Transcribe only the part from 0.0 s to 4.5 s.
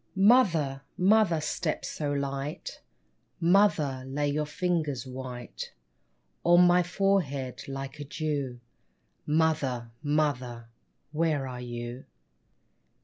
Mother, mother, step so light, Mother, lay your